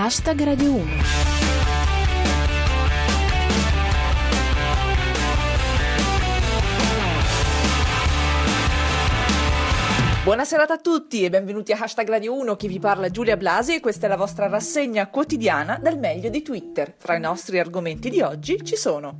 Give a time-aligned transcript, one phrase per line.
[0.00, 0.84] Hashtag Radio 1.
[10.22, 13.80] Buonasera a tutti e benvenuti a Hashtag Radio 1, chi vi parla Giulia Blasi e
[13.80, 16.92] questa è la vostra rassegna quotidiana del meglio di Twitter.
[16.92, 19.16] Tra i nostri argomenti di oggi ci sono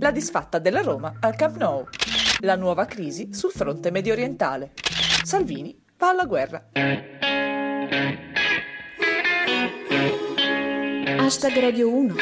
[0.00, 1.86] la disfatta della Roma al Camp Nou,
[2.40, 4.72] la nuova crisi sul fronte medio orientale,
[5.22, 7.25] Salvini va alla guerra.
[11.26, 12.14] Hashtag Radio 1.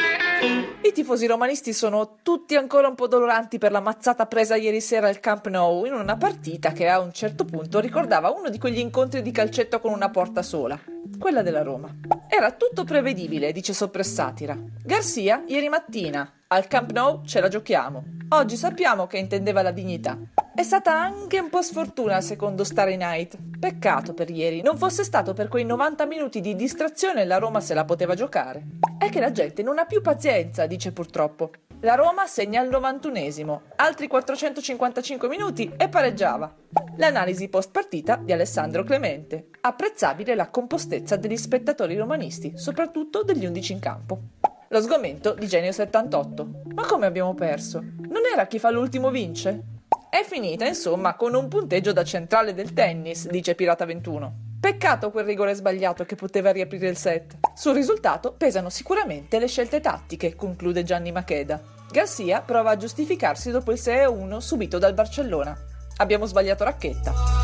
[0.81, 5.07] I tifosi romanisti sono tutti ancora un po' doloranti per la mazzata presa ieri sera
[5.07, 8.79] al Camp Nou in una partita che a un certo punto ricordava uno di quegli
[8.79, 10.79] incontri di calcetto con una porta sola,
[11.19, 11.87] quella della Roma.
[12.27, 14.57] Era tutto prevedibile, dice Soppressatira.
[14.83, 18.03] Garcia, ieri mattina, al Camp Nou ce la giochiamo.
[18.29, 20.17] Oggi sappiamo che intendeva la dignità.
[20.55, 23.37] È stata anche un po' sfortuna secondo Starry Night.
[23.65, 27.73] Peccato per ieri, non fosse stato per quei 90 minuti di distrazione la Roma se
[27.73, 28.63] la poteva giocare.
[28.99, 31.49] È che la gente non ha più pazienza, dice purtroppo.
[31.79, 36.53] La Roma segna al 91esimo, altri 455 minuti e pareggiava.
[36.97, 39.47] L'analisi post partita di Alessandro Clemente.
[39.61, 44.19] Apprezzabile la compostezza degli spettatori romanisti, soprattutto degli 11 in campo.
[44.67, 46.49] Lo sgomento di Genio 78.
[46.75, 47.79] Ma come abbiamo perso?
[47.79, 49.73] Non era chi fa l'ultimo vince?
[50.15, 54.33] È finita, insomma, con un punteggio da centrale del tennis, dice Pirata 21.
[54.61, 57.35] Peccato quel rigore sbagliato che poteva riaprire il set.
[57.53, 61.61] Sul risultato pesano sicuramente le scelte tattiche, conclude Gianni Macheda.
[61.91, 65.53] Garcia prova a giustificarsi dopo il 6-1 subito dal Barcellona.
[65.97, 67.34] Abbiamo sbagliato racchetta.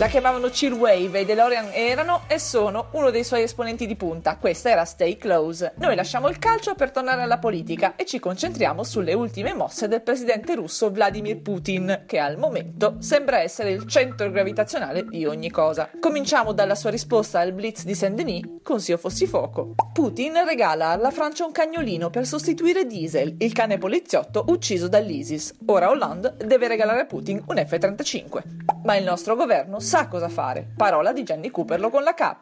[0.00, 4.38] La chiamavano Chill Wave e DeLorean erano e sono uno dei suoi esponenti di punta.
[4.38, 5.74] Questa era Stay Close.
[5.74, 10.00] Noi lasciamo il calcio per tornare alla politica e ci concentriamo sulle ultime mosse del
[10.00, 15.90] presidente russo Vladimir Putin, che al momento sembra essere il centro gravitazionale di ogni cosa.
[16.00, 19.74] Cominciamo dalla sua risposta al blitz di Saint-Denis con Se io fossi fuoco.
[19.92, 25.56] Putin regala alla Francia un cagnolino per sostituire Diesel, il cane poliziotto ucciso dall'ISIS.
[25.66, 28.42] Ora Hollande deve regalare a Putin un F-35.
[28.82, 30.70] Ma il nostro governo sa cosa fare.
[30.76, 32.36] Parola di Gianni Cooperlo con la K.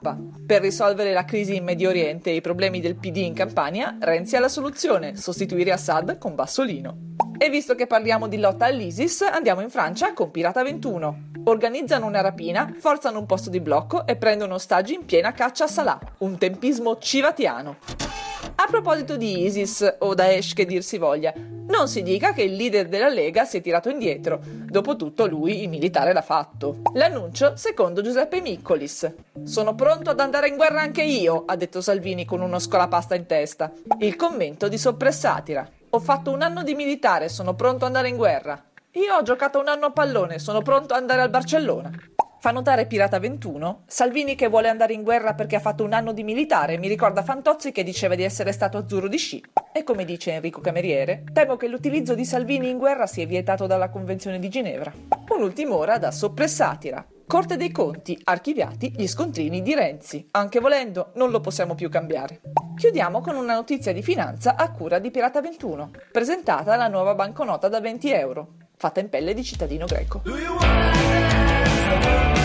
[0.44, 4.36] Per risolvere la crisi in Medio Oriente e i problemi del PD in Campania, Renzi
[4.36, 7.14] ha la soluzione: sostituire Assad con Bassolino.
[7.38, 11.30] E visto che parliamo di lotta all'ISIS, andiamo in Francia con Pirata 21.
[11.44, 15.68] Organizzano una rapina, forzano un posto di blocco e prendono ostaggi in piena caccia a
[15.68, 15.98] Salah.
[16.18, 18.07] Un tempismo civatiano.
[18.60, 21.32] A proposito di ISIS, o Daesh che dir si voglia,
[21.68, 24.40] non si dica che il leader della Lega si è tirato indietro.
[24.42, 26.78] Dopotutto lui il militare l'ha fatto.
[26.94, 29.14] L'annuncio secondo Giuseppe Miccolis.
[29.44, 33.26] Sono pronto ad andare in guerra anche io, ha detto Salvini con uno scolapasta in
[33.26, 33.70] testa.
[34.00, 35.64] Il commento di Soppressatira.
[35.90, 38.60] Ho fatto un anno di militare, sono pronto ad andare in guerra.
[38.94, 41.92] Io ho giocato un anno a pallone, sono pronto ad andare al Barcellona.
[42.40, 46.12] Fa notare Pirata 21, Salvini che vuole andare in guerra perché ha fatto un anno
[46.12, 49.42] di militare, mi ricorda Fantozzi che diceva di essere stato azzurro di sci.
[49.72, 53.88] E come dice Enrico Cameriere, temo che l'utilizzo di Salvini in guerra sia vietato dalla
[53.88, 54.92] Convenzione di Ginevra.
[55.34, 57.04] Un'ultima ora da soppressatira.
[57.26, 60.28] Corte dei Conti, archiviati gli scontrini di Renzi.
[60.30, 62.40] Anche volendo, non lo possiamo più cambiare.
[62.76, 65.90] Chiudiamo con una notizia di finanza a cura di Pirata 21.
[66.12, 70.22] Presentata la nuova banconota da 20 euro, fatta in pelle di cittadino greco.
[71.88, 72.37] Lui si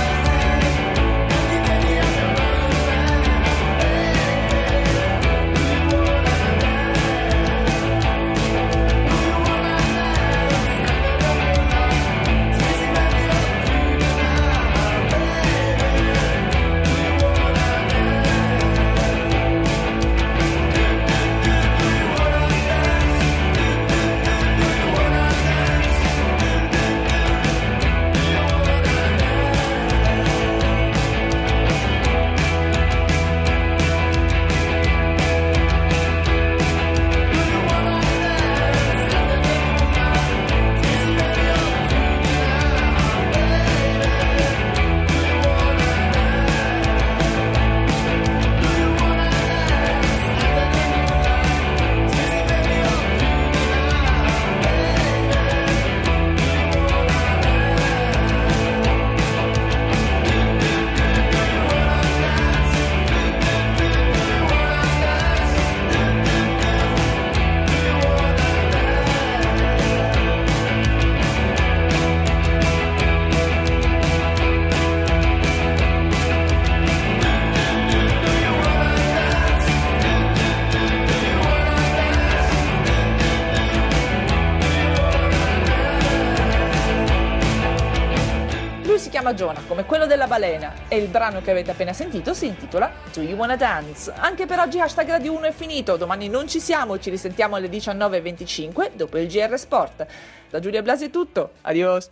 [89.32, 93.22] chiama come quello della balena, e il brano che avete appena sentito si intitola Do
[93.22, 94.12] You Wanna Dance?
[94.16, 97.70] Anche per oggi hashtag Radio 1 è finito, domani non ci siamo, ci risentiamo alle
[97.70, 100.06] 19.25 dopo il GR Sport.
[100.50, 102.10] Da Giulia Blasi è tutto, adios!